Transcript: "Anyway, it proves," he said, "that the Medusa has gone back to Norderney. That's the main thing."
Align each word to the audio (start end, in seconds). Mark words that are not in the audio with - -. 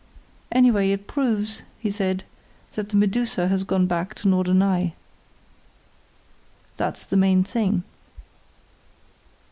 "Anyway, 0.51 0.89
it 0.89 1.05
proves," 1.05 1.61
he 1.77 1.91
said, 1.91 2.23
"that 2.73 2.89
the 2.89 2.97
Medusa 2.97 3.49
has 3.49 3.63
gone 3.63 3.85
back 3.85 4.15
to 4.15 4.27
Norderney. 4.27 4.95
That's 6.75 7.05
the 7.05 7.17
main 7.17 7.43
thing." 7.43 7.83